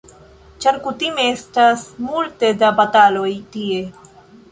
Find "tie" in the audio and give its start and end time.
3.57-3.79